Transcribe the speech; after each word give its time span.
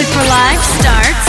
For 0.00 0.24
starts. 0.62 1.26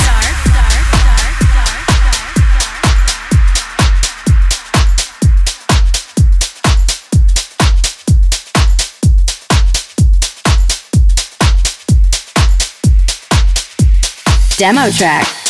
Demo 14.58 14.90
track. 14.92 15.41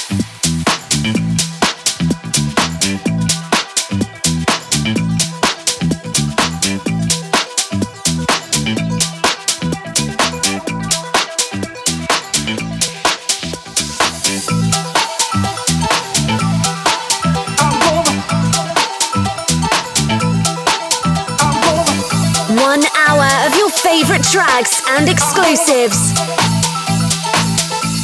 Tracks 24.32 24.82
and 24.88 25.10
exclusives. 25.10 26.14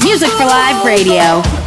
Music 0.04 0.30
for 0.32 0.44
Live 0.44 0.84
Radio. 0.84 1.67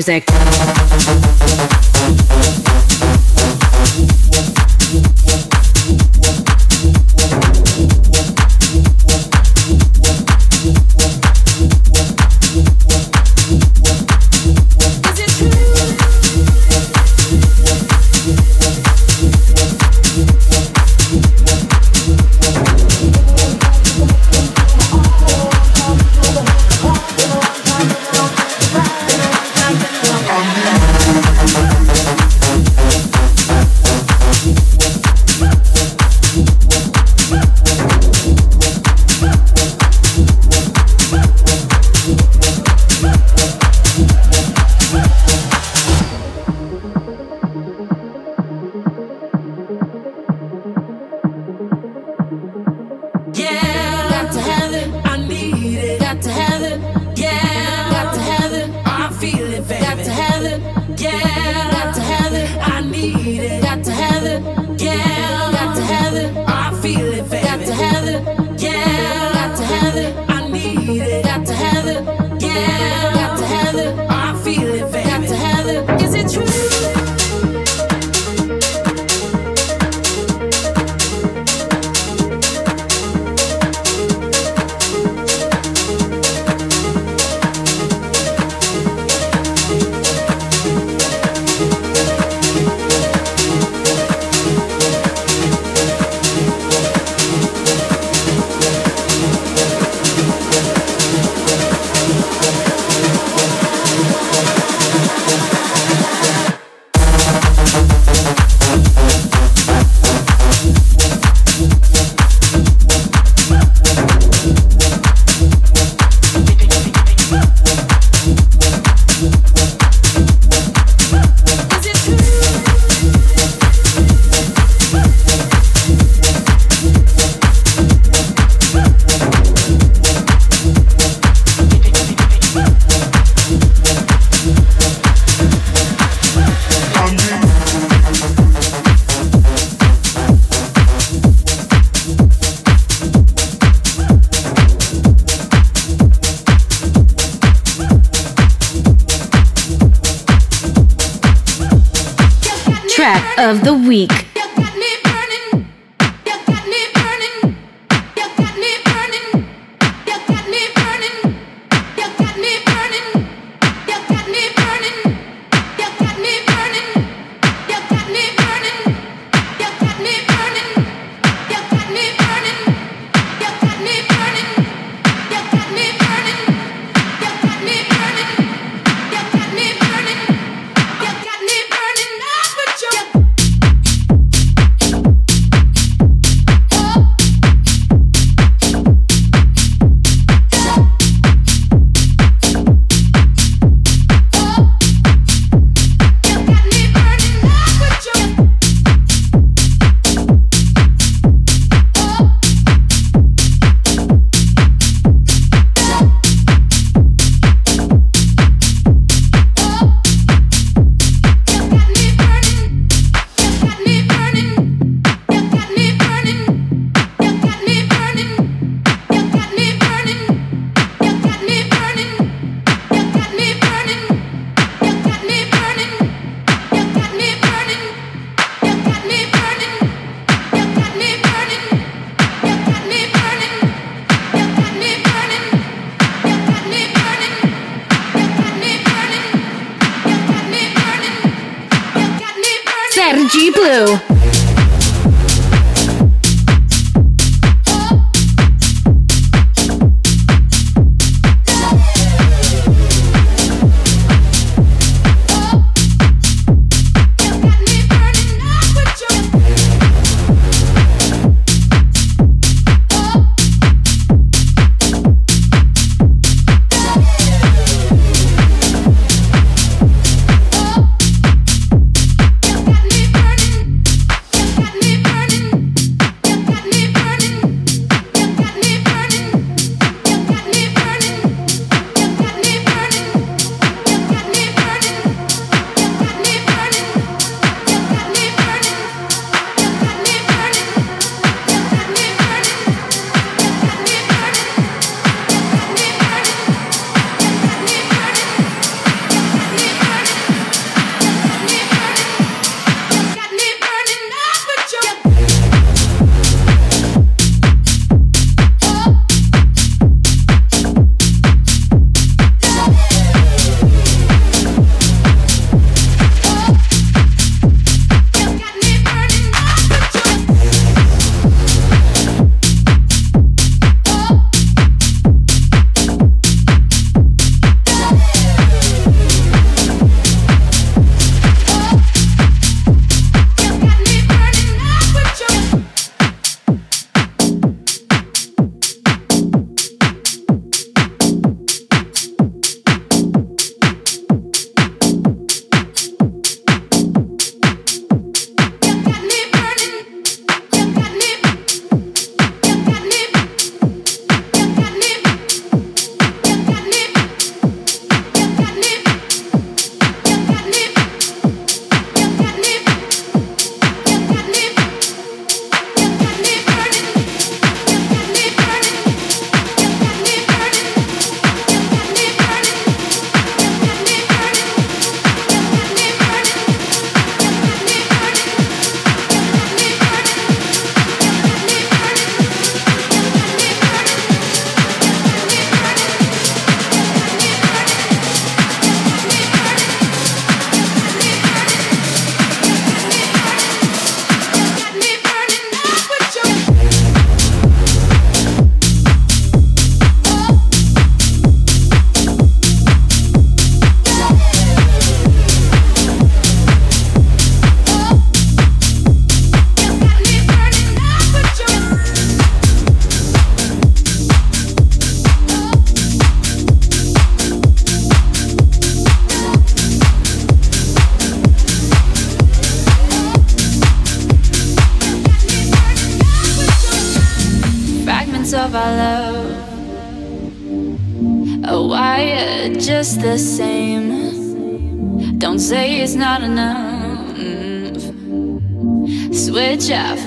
Music. 0.00 0.24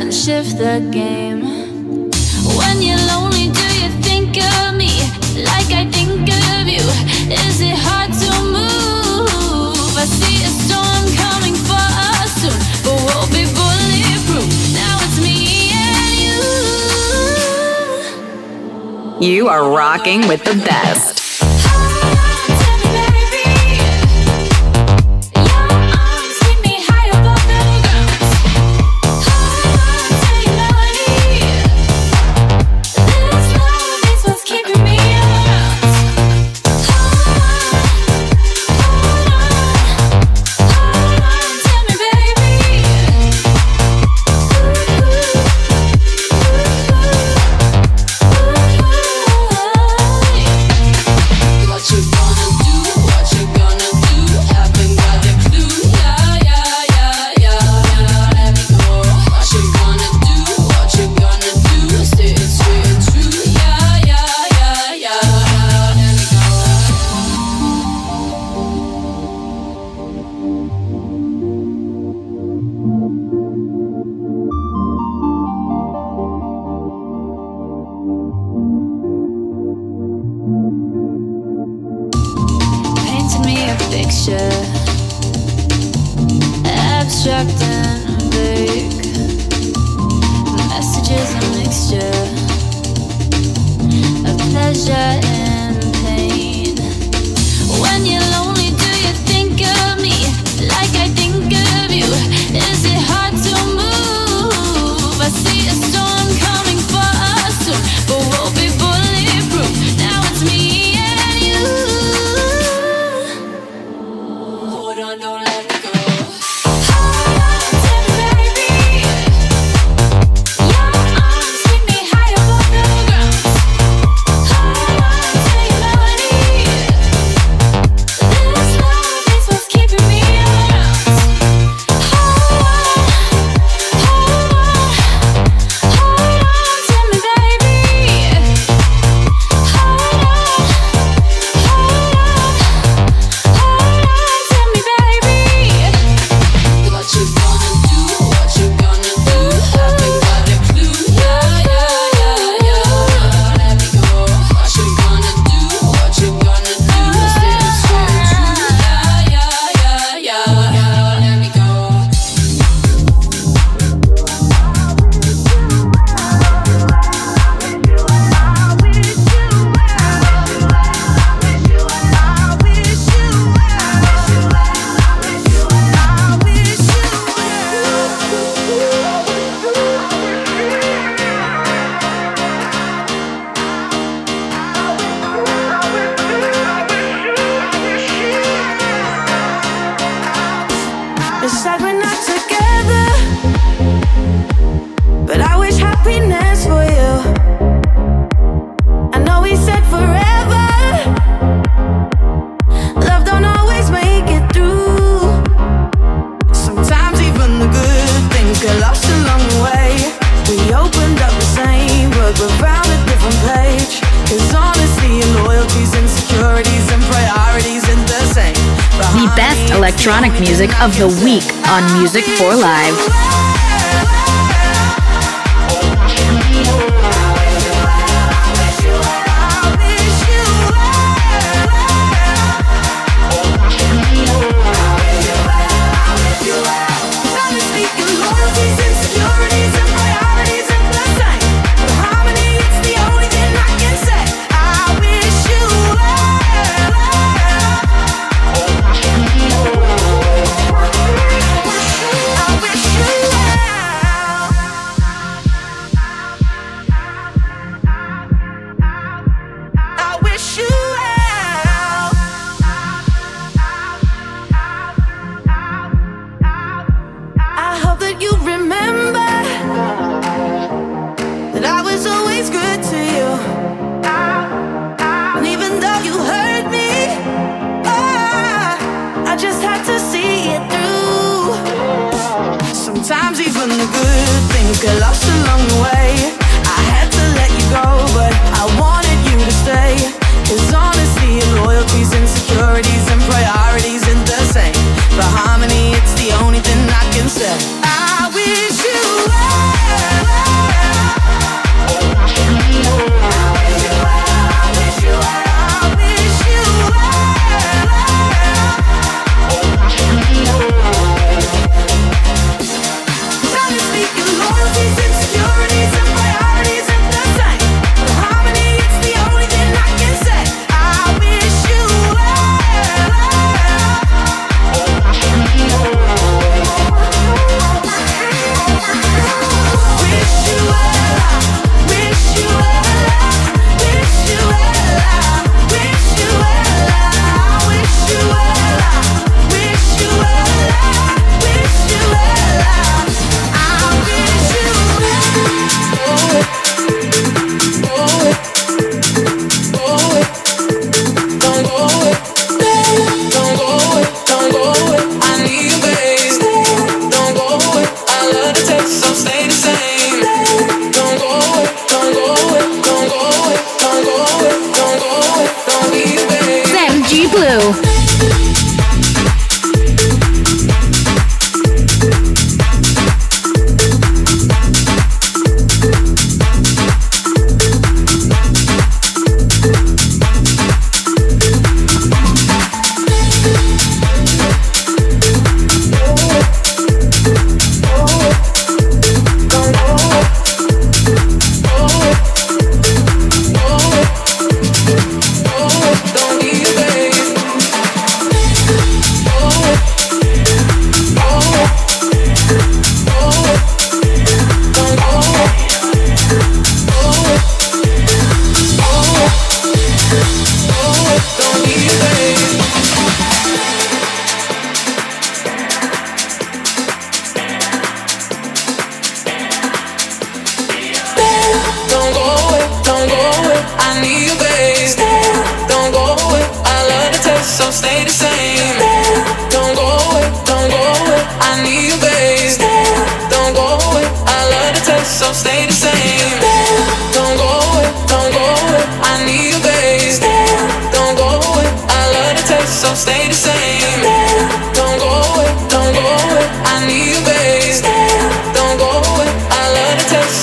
and 0.03 0.13
shift 0.13 0.57
the 0.57 0.85
game 0.91 1.39
When 2.59 2.81
you're 2.81 3.05
lonely, 3.13 3.47
do 3.59 3.67
you 3.81 3.89
think 4.03 4.35
of 4.35 4.75
me 4.75 4.91
like 5.49 5.71
I 5.71 5.87
think 5.95 6.27
of 6.27 6.67
you? 6.67 6.83
Is 7.31 7.61
it 7.61 7.77
hard 7.87 8.11
to 8.11 8.31
move? 8.57 9.95
I 9.95 10.05
see 10.19 10.43
a 10.43 10.51
storm 10.63 11.03
coming 11.23 11.55
for 11.69 11.85
us 12.11 12.31
soon, 12.41 12.59
but 12.83 12.97
we'll 13.05 13.29
be 13.31 13.43
bulletproof 13.55 14.51
Now 14.81 14.95
it's 15.05 15.19
me 15.25 15.37
and 15.87 16.13
you 19.21 19.35
You 19.35 19.47
are 19.47 19.63
rocking 19.71 20.27
with 20.27 20.43
the 20.43 20.55
best 20.55 21.12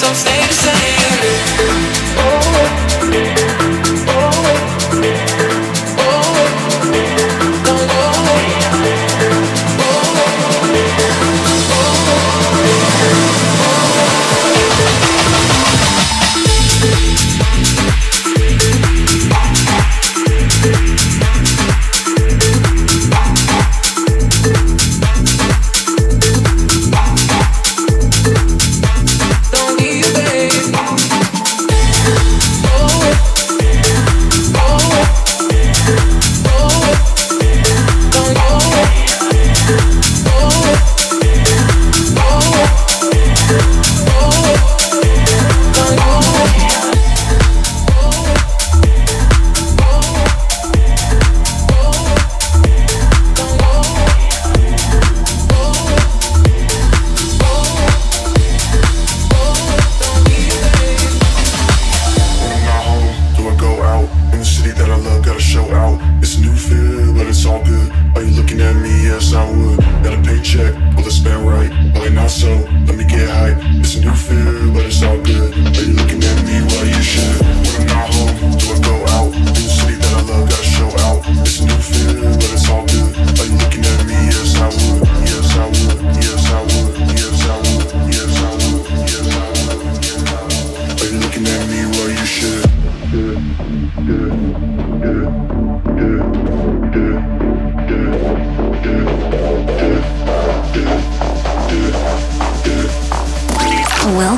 so 0.00 0.14
stay 0.14 0.40
the 0.46 0.54
same. 0.54 0.89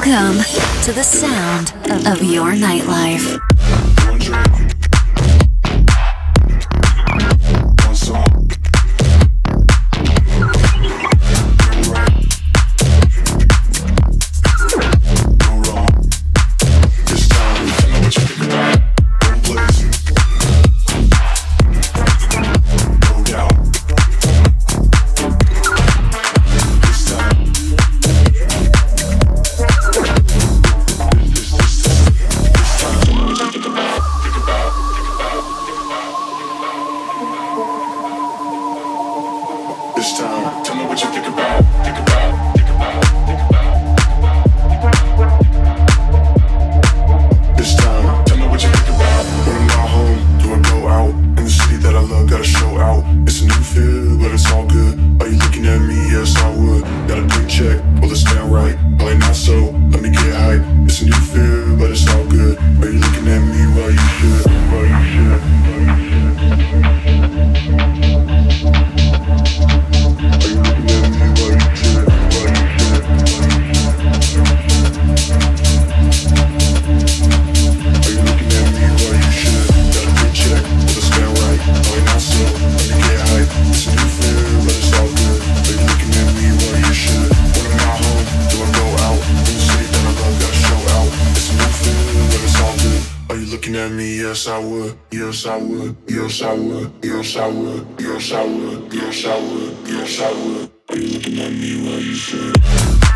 Welcome 0.04 0.42
to 0.82 0.92
the 0.92 1.04
sound 1.04 1.72
of 2.08 2.24
your 2.24 2.54
nightlife. 2.54 3.38
Are 93.32 93.36
you 93.36 93.46
looking 93.46 93.76
at 93.76 93.90
me? 93.90 94.18
Yes, 94.20 94.46
I 94.46 94.58
would. 94.58 94.98
Yes, 95.10 95.46
I 95.46 95.56
would. 95.56 95.96
Yes, 96.06 96.42
I 96.42 96.52
would. 96.52 96.92
Yes, 97.02 97.34
I 97.34 97.48
would. 97.48 97.86
Yes, 97.98 98.30
I 98.30 98.44
would. 98.44 98.92
Yes, 98.92 99.24
I 99.24 99.40
would. 99.40 99.88
Yes, 99.88 100.20
I 100.20 100.32
would. 100.32 100.70
Are 100.90 100.96
you 100.98 101.08
looking 101.16 101.38
at 101.38 101.50
me? 101.50 101.80
Why 101.82 101.96
you 101.96 102.14
said? 102.14 103.11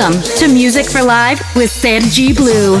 Welcome 0.00 0.22
to 0.22 0.48
Music 0.48 0.86
for 0.86 1.02
Live 1.02 1.42
with 1.54 1.70
Sergi 1.70 2.32
Blue. 2.32 2.80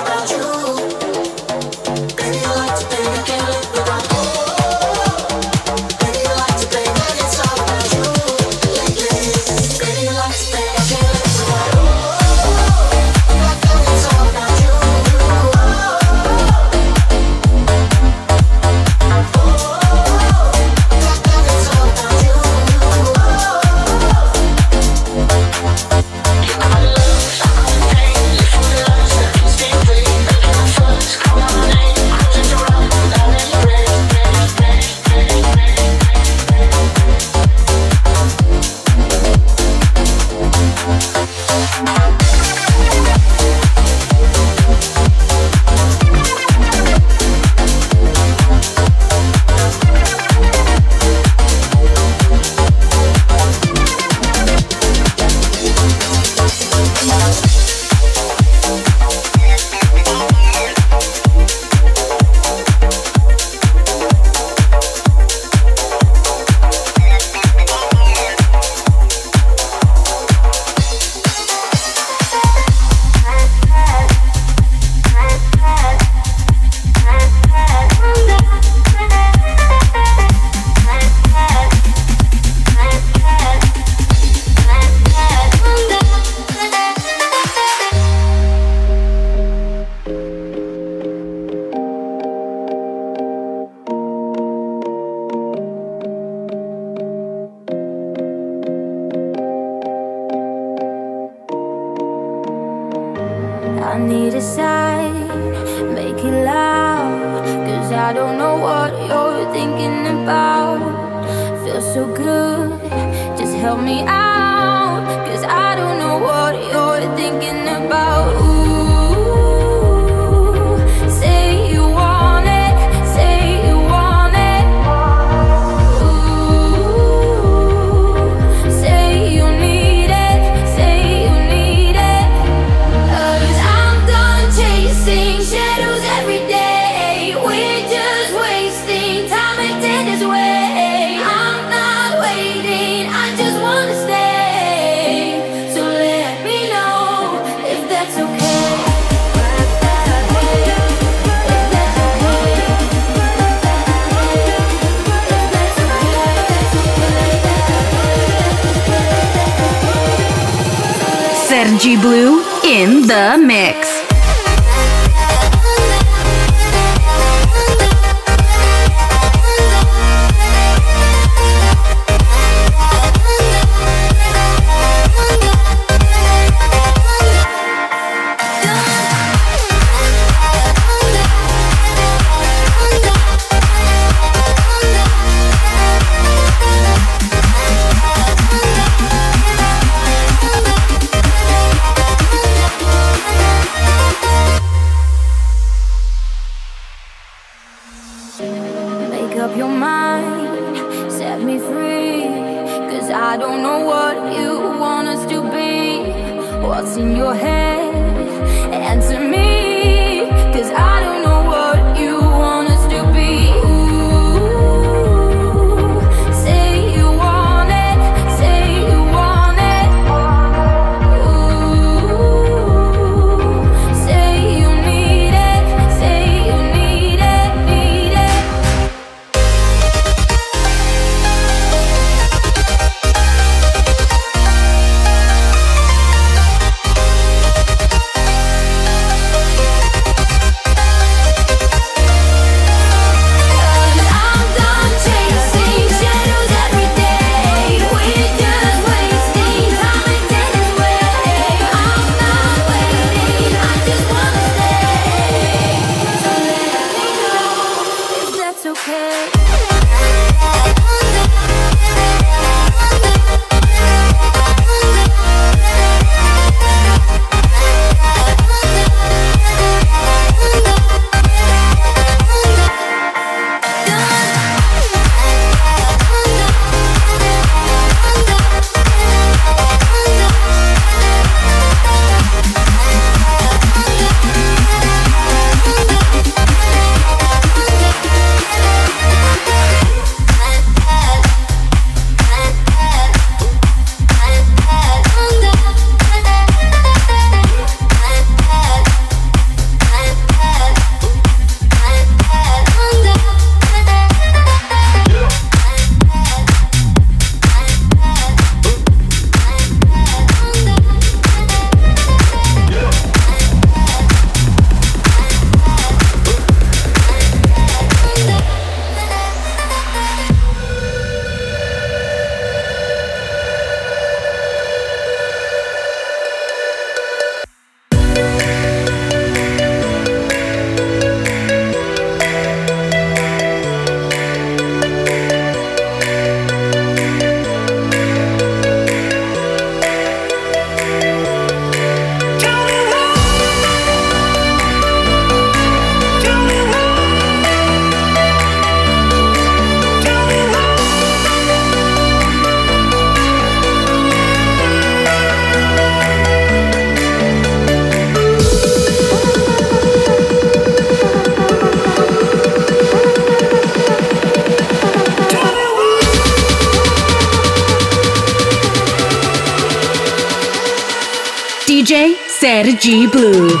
Sergi 372.81 373.05
Blue. 373.05 373.60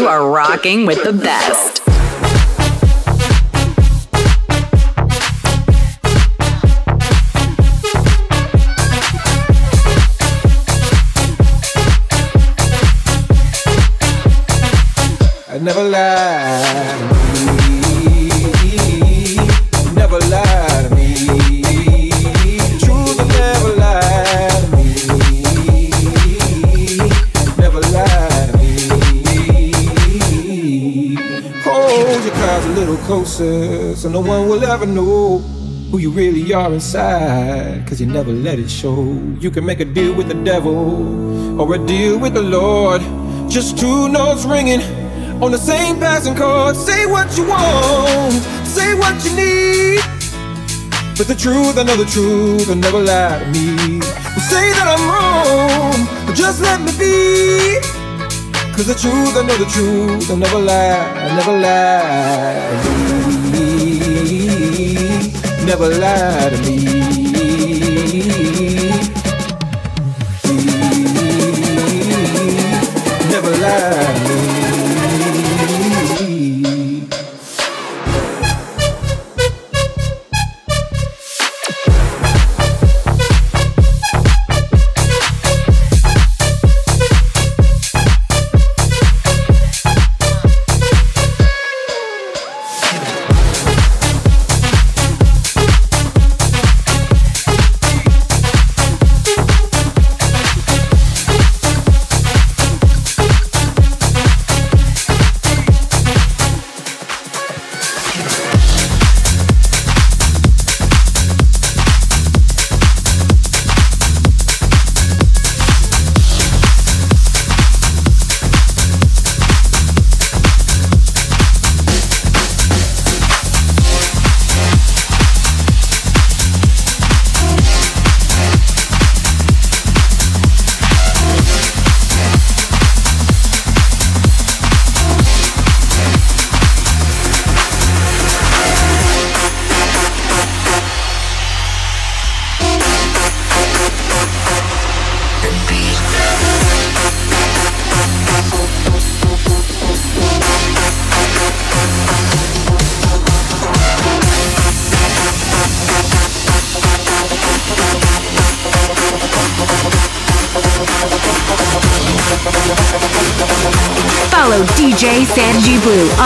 You 0.00 0.08
are 0.08 0.30
rocking 0.30 0.86
with 0.86 1.04
the 1.04 1.12
best. 1.12 1.82
I 15.50 15.58
never 15.58 15.82
lie. 15.82 16.39
So 33.10 34.08
no 34.08 34.20
one 34.20 34.48
will 34.48 34.62
ever 34.62 34.86
know 34.86 35.38
who 35.90 35.98
you 35.98 36.12
really 36.12 36.54
are 36.54 36.72
inside. 36.72 37.84
Cause 37.88 38.00
you 38.00 38.06
never 38.06 38.30
let 38.30 38.60
it 38.60 38.70
show. 38.70 39.02
You 39.40 39.50
can 39.50 39.66
make 39.66 39.80
a 39.80 39.84
deal 39.84 40.14
with 40.14 40.28
the 40.28 40.34
devil 40.44 41.60
or 41.60 41.74
a 41.74 41.78
deal 41.78 42.20
with 42.20 42.34
the 42.34 42.42
Lord. 42.42 43.02
Just 43.50 43.76
two 43.78 44.08
notes 44.08 44.44
ringing 44.44 44.80
on 45.42 45.50
the 45.50 45.58
same 45.58 45.98
passing 45.98 46.36
chord. 46.36 46.76
Say 46.76 47.06
what 47.06 47.36
you 47.36 47.48
want, 47.48 48.32
say 48.64 48.94
what 48.94 49.16
you 49.24 49.34
need. 49.34 50.00
But 51.18 51.26
the 51.26 51.34
truth, 51.36 51.78
I 51.78 51.82
know 51.82 51.96
the 51.96 52.04
truth, 52.04 52.68
will 52.68 52.76
never 52.76 53.00
lie 53.02 53.40
to 53.40 53.46
me. 53.46 54.00
Say 54.52 54.70
that 54.70 54.86
I'm 54.86 55.04
wrong, 55.10 56.36
just 56.36 56.62
let 56.62 56.80
me 56.80 56.92
be. 56.96 57.99
Cause 58.80 58.88
the 58.88 58.94
truth, 58.94 59.36
I 59.36 59.42
know 59.42 59.58
the 59.58 59.66
truth, 59.66 60.30
I'll 60.30 60.38
never 60.38 60.58
lie, 60.58 61.12
I'll 61.18 61.36
never 61.36 61.52
lie 61.60 62.80
to 62.82 62.90
me. 63.52 63.68
Never 65.66 65.88
lie 65.90 66.48
to 66.48 66.56
me. 66.62 66.76
Never 73.28 73.50
lie 73.50 74.14
to 74.14 74.34
me. 74.34 74.39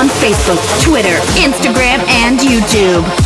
On 0.05 0.11
Facebook, 0.21 0.61
Twitter, 0.83 1.17
Instagram, 1.41 1.99
and 2.09 2.39
YouTube. 2.39 3.24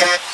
Yeah. 0.00 0.25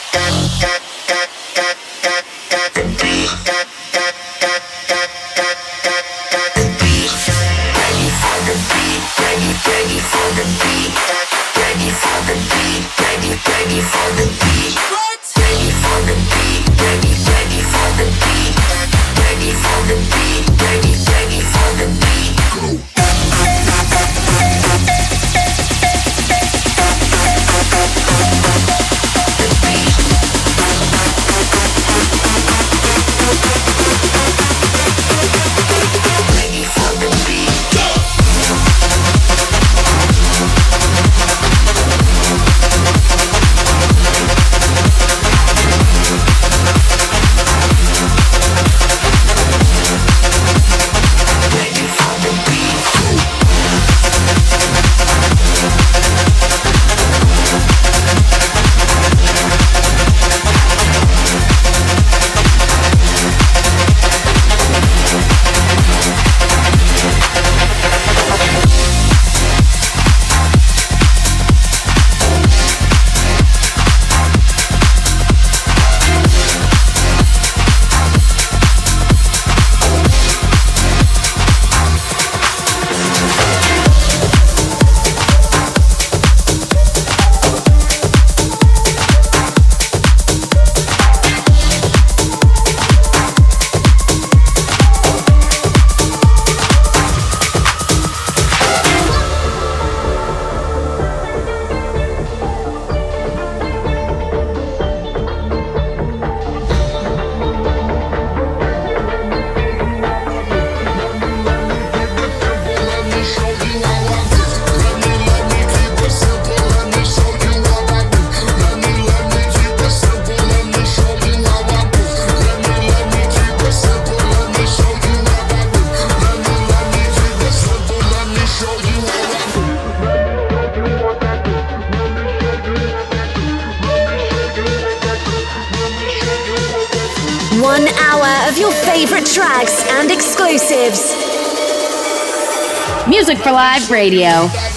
Radio. 143.91 144.72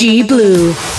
Sergi 0.00 0.22
Blue. 0.22 0.89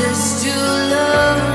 just 0.00 0.44
to 0.44 0.50
love. 0.50 1.49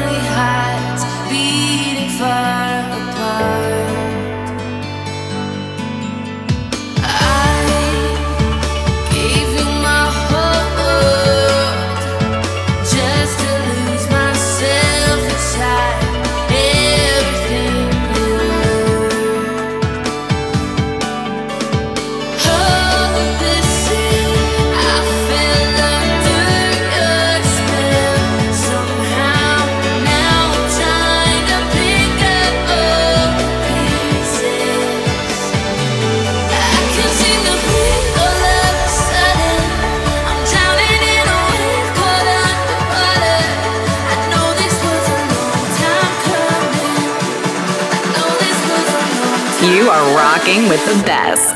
With 50.76 50.98
the 50.98 51.04
best. 51.06 51.55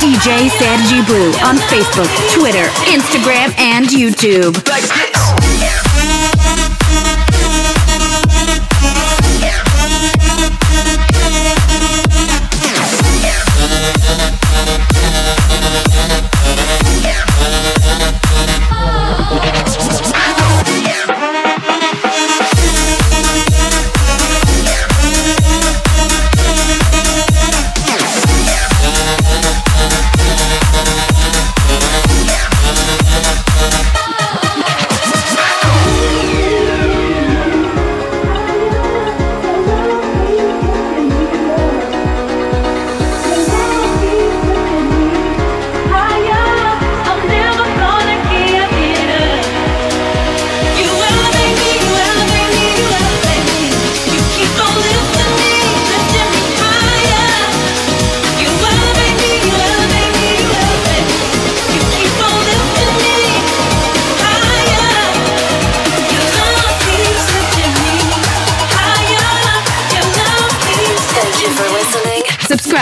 DJ 0.00 0.48
Sergi 0.50 1.02
Blue 1.06 1.30
on 1.44 1.56
Facebook, 1.68 2.08
Twitter, 2.32 2.64
Instagram, 2.86 3.52
and 3.58 3.86
YouTube. 3.86 4.54